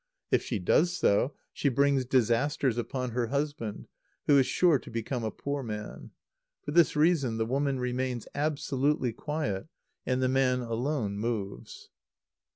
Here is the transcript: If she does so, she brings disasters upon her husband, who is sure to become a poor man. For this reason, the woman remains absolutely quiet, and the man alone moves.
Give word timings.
If 0.31 0.41
she 0.41 0.57
does 0.57 0.97
so, 0.97 1.35
she 1.53 1.69
brings 1.69 2.05
disasters 2.05 2.75
upon 2.79 3.11
her 3.11 3.27
husband, 3.27 3.87
who 4.25 4.39
is 4.39 4.47
sure 4.47 4.79
to 4.79 4.89
become 4.89 5.23
a 5.23 5.29
poor 5.29 5.61
man. 5.61 6.09
For 6.63 6.71
this 6.71 6.95
reason, 6.95 7.37
the 7.37 7.45
woman 7.45 7.79
remains 7.79 8.27
absolutely 8.33 9.13
quiet, 9.13 9.67
and 10.03 10.19
the 10.19 10.27
man 10.27 10.61
alone 10.61 11.19
moves. 11.19 11.91